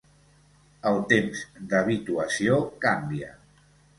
[0.91, 1.43] El temps
[1.73, 2.57] d'habituació
[2.87, 3.31] canvia.